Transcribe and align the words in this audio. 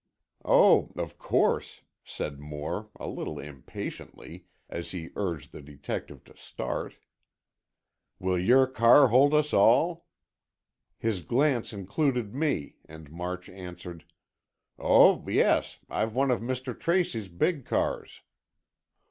"Oh, 0.43 0.91
of 0.95 1.19
course," 1.19 1.81
said 2.03 2.39
Moore, 2.39 2.89
a 2.95 3.07
little 3.07 3.37
impatiently, 3.37 4.47
as 4.67 4.89
he 4.89 5.11
urged 5.15 5.51
the 5.51 5.61
detective 5.61 6.23
to 6.23 6.35
start. 6.35 6.95
"Will 8.17 8.39
your 8.39 8.65
car 8.65 9.09
hold 9.09 9.31
us 9.35 9.53
all?" 9.53 10.07
His 10.97 11.21
glance 11.21 11.71
included 11.71 12.33
me, 12.33 12.77
and 12.89 13.11
March 13.11 13.47
answered; 13.47 14.05
"Oh, 14.79 15.23
yes. 15.29 15.77
I've 15.87 16.15
one 16.15 16.31
of 16.31 16.41
Mr. 16.41 16.75
Tracy's 16.79 17.29
big 17.29 17.63
cars." 17.63 18.23